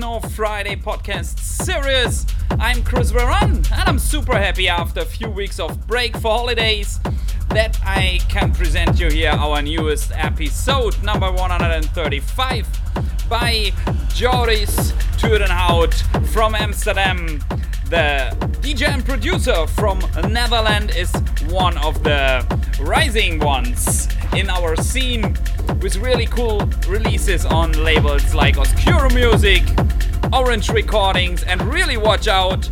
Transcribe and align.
Techno 0.00 0.20
Friday 0.30 0.76
podcast 0.76 1.38
series. 1.40 2.24
I'm 2.52 2.82
Chris 2.82 3.12
Veron, 3.12 3.56
and 3.70 3.86
I'm 3.86 3.98
super 3.98 4.34
happy 4.34 4.66
after 4.66 5.00
a 5.00 5.04
few 5.04 5.28
weeks 5.28 5.60
of 5.60 5.86
break 5.86 6.16
for 6.16 6.30
holidays 6.30 6.98
that 7.50 7.78
I 7.84 8.20
can 8.30 8.50
present 8.54 8.98
you 8.98 9.10
here 9.10 9.32
our 9.32 9.60
newest 9.60 10.10
episode, 10.12 11.02
number 11.02 11.30
135, 11.30 12.66
by 13.28 13.72
Joris 14.14 14.92
Turenhout 15.18 15.92
from 16.28 16.54
Amsterdam. 16.54 17.38
The 17.90 18.30
DJ 18.60 18.86
and 18.86 19.04
producer 19.04 19.66
from 19.66 19.98
Netherlands 20.28 20.94
is 20.94 21.12
one 21.50 21.76
of 21.78 22.04
the 22.04 22.46
rising 22.80 23.40
ones 23.40 24.06
in 24.36 24.48
our 24.48 24.76
scene 24.76 25.36
with 25.82 25.96
really 25.96 26.26
cool 26.26 26.60
releases 26.86 27.44
on 27.44 27.72
labels 27.72 28.32
like 28.32 28.58
Oscuro 28.58 29.10
Music, 29.10 29.64
Orange 30.32 30.68
Recordings, 30.70 31.42
and 31.42 31.60
really 31.62 31.96
watch 31.96 32.28
out 32.28 32.64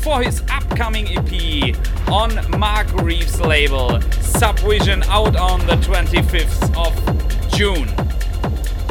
for 0.00 0.20
his 0.24 0.42
upcoming 0.50 1.06
EP 1.06 1.76
on 2.08 2.58
Mark 2.58 2.92
Reeves' 2.94 3.40
label 3.40 4.00
Subvision 4.20 5.04
out 5.04 5.36
on 5.36 5.60
the 5.68 5.76
25th 5.76 6.76
of 6.76 7.48
June. 7.52 7.86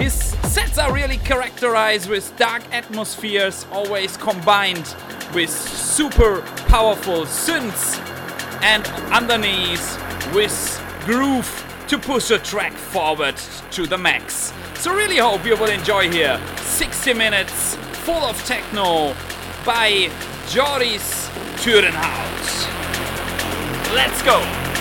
His 0.01 0.13
sets 0.13 0.77
are 0.77 0.93
really 0.93 1.17
characterized 1.17 2.09
with 2.09 2.33
dark 2.37 2.63
atmospheres, 2.73 3.65
always 3.69 4.15
combined 4.15 4.95
with 5.33 5.49
super 5.49 6.41
powerful 6.67 7.25
synths, 7.25 7.99
and 8.61 8.85
underneath 9.11 9.97
with 10.33 10.81
groove 11.05 11.49
to 11.87 11.97
push 11.97 12.29
the 12.29 12.39
track 12.39 12.73
forward 12.73 13.35
to 13.71 13.85
the 13.85 13.97
max. 13.97 14.53
So 14.75 14.93
really 14.93 15.17
hope 15.17 15.45
you 15.45 15.55
will 15.55 15.69
enjoy 15.69 16.09
here 16.09 16.39
60 16.57 17.13
minutes 17.13 17.75
full 18.05 18.23
of 18.23 18.37
techno 18.45 19.15
by 19.65 20.09
Joris 20.47 21.29
Turenhout. 21.57 22.33
Let's 23.93 24.21
go! 24.23 24.72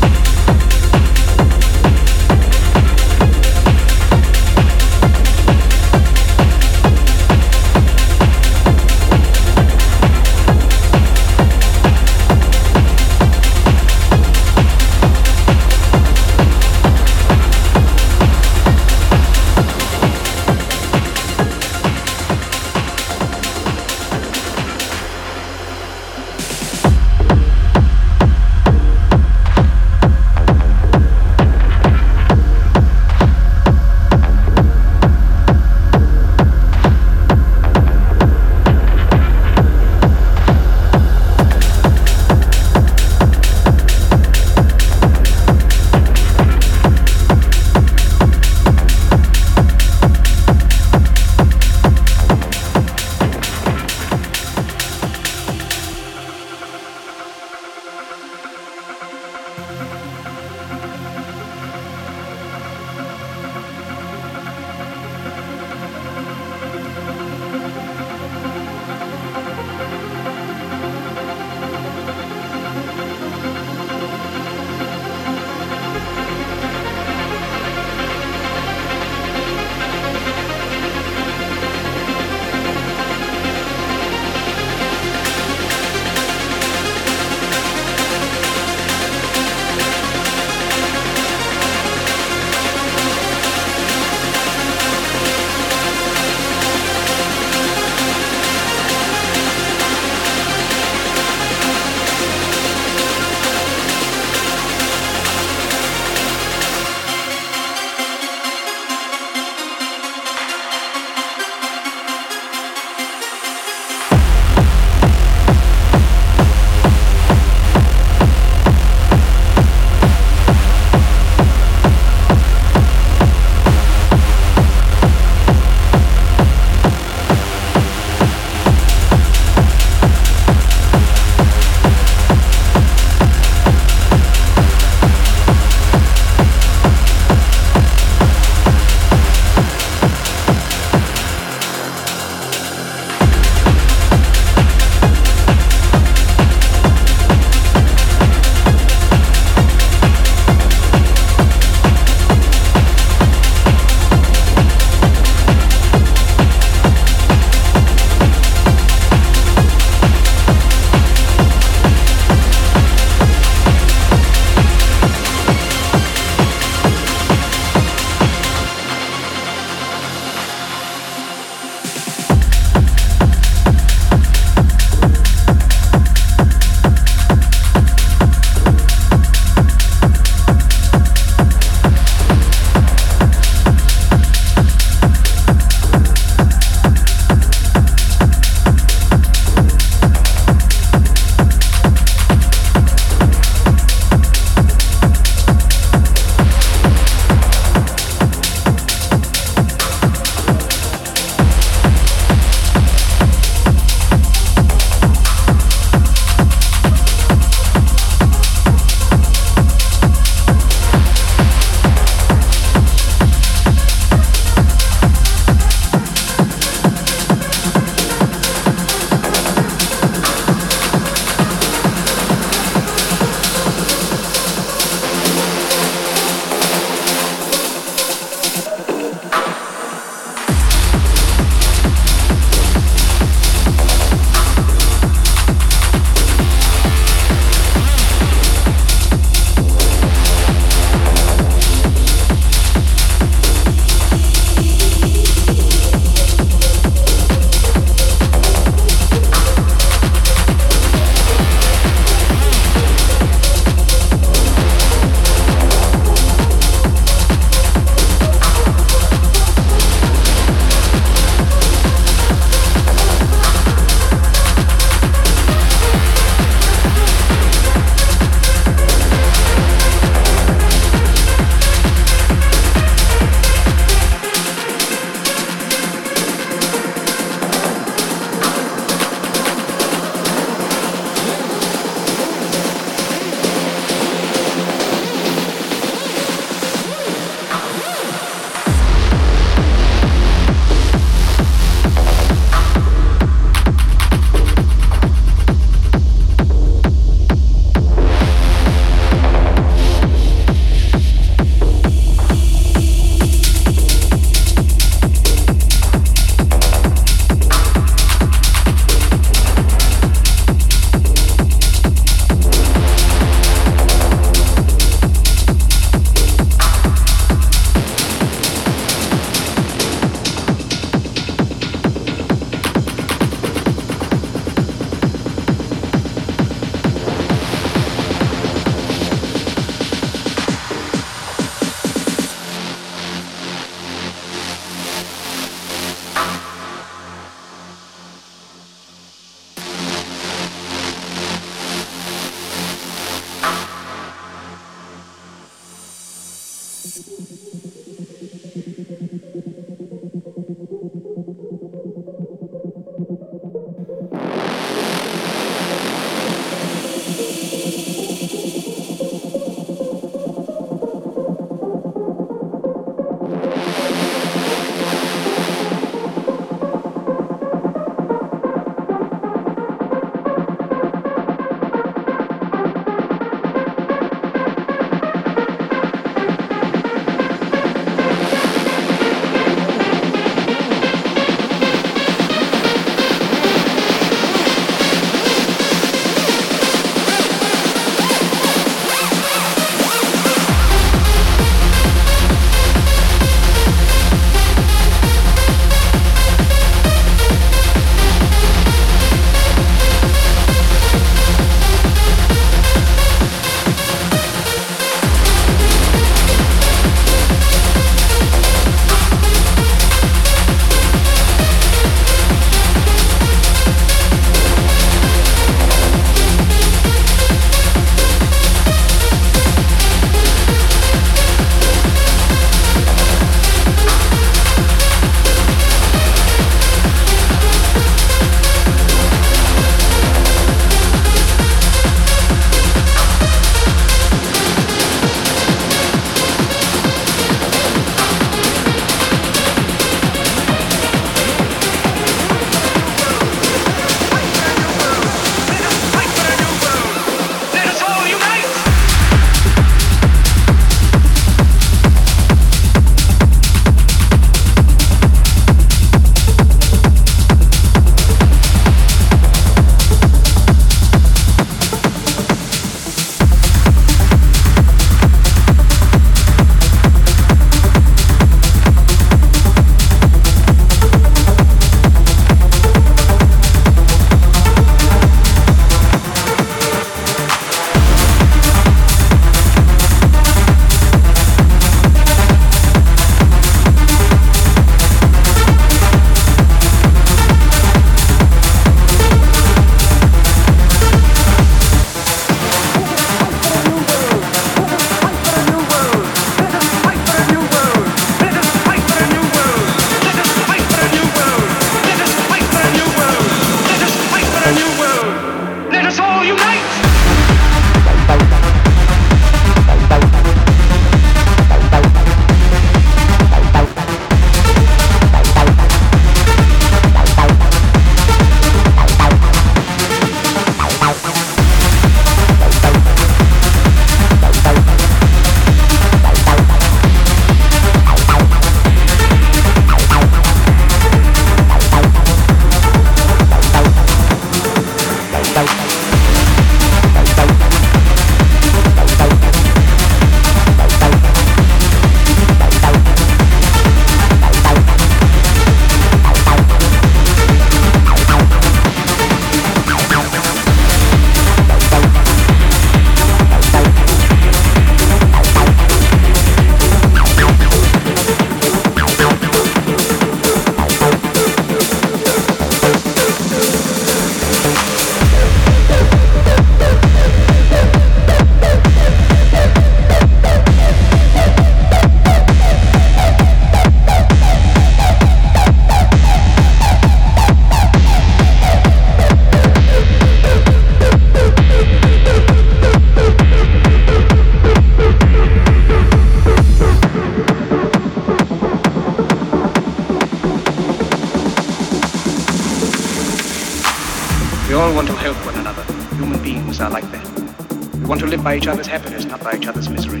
Each 598.40 598.46
other's 598.46 598.66
happiness, 598.66 599.04
not 599.04 599.22
by 599.22 599.36
each 599.36 599.46
other's 599.46 599.68
misery. 599.68 600.00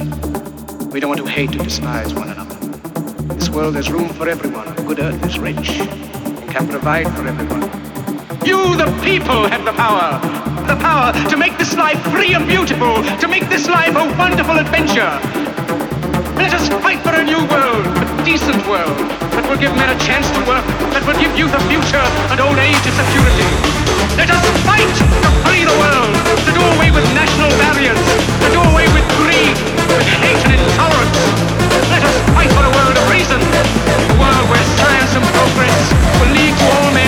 We 0.88 0.98
don't 0.98 1.10
want 1.10 1.20
to 1.20 1.26
hate 1.26 1.54
or 1.56 1.62
despise 1.62 2.14
one 2.14 2.30
another. 2.30 2.56
In 3.20 3.36
this 3.36 3.50
world, 3.50 3.74
there's 3.74 3.90
room 3.90 4.08
for 4.08 4.30
everyone. 4.30 4.74
The 4.76 4.82
good 4.82 4.98
earth 4.98 5.22
is 5.26 5.38
rich 5.38 5.68
and 5.76 6.50
can 6.50 6.66
provide 6.66 7.04
for 7.14 7.28
everyone. 7.28 7.68
You, 8.46 8.76
the 8.80 8.88
people, 9.04 9.46
have 9.46 9.66
the 9.66 9.74
power. 9.74 10.16
The 10.66 10.76
power 10.80 11.12
to 11.28 11.36
make 11.36 11.58
this 11.58 11.76
life 11.76 12.00
free 12.10 12.32
and 12.32 12.48
beautiful, 12.48 13.04
to 13.20 13.28
make 13.28 13.46
this 13.50 13.68
life 13.68 13.94
a 13.94 14.08
wonderful 14.16 14.56
adventure. 14.56 15.12
Let 16.40 16.54
us 16.54 16.66
fight 16.80 17.00
for 17.04 17.12
a 17.12 17.22
new 17.22 17.44
world, 17.44 17.84
a 17.84 18.24
decent 18.24 18.66
world, 18.66 18.96
that 19.36 19.44
will 19.50 19.60
give 19.60 19.76
men 19.76 19.94
a 19.94 20.00
chance 20.00 20.30
to 20.30 20.40
work, 20.48 20.64
that 20.96 21.04
will 21.04 21.20
give 21.20 21.36
youth 21.36 21.52
a 21.52 21.60
future 21.68 22.06
and 22.32 22.40
old 22.40 22.56
age 22.56 22.80
a 22.88 22.92
security. 23.04 23.69
Let 24.20 24.28
us 24.32 24.44
fight 24.68 24.84
to 24.84 25.30
free 25.48 25.64
the 25.64 25.72
world, 25.80 26.12
to 26.44 26.52
do 26.52 26.60
away 26.76 26.90
with 26.90 27.08
national 27.16 27.48
barriers, 27.56 27.96
to 27.96 28.48
do 28.52 28.60
away 28.68 28.84
with 28.92 29.06
greed, 29.16 29.56
with 29.96 30.08
hate 30.20 30.44
and 30.44 30.60
intolerance. 30.60 31.20
Let 31.88 32.04
us 32.04 32.16
fight 32.36 32.52
for 32.52 32.60
a 32.60 32.72
world 32.76 33.00
of 33.00 33.08
reason, 33.08 33.40
a 33.40 34.16
world 34.20 34.46
where 34.52 34.64
science 34.76 35.16
and 35.16 35.24
progress 35.24 35.80
will 36.20 36.32
lead 36.36 36.52
to 36.52 36.64
all 36.68 36.92
men's 36.92 36.99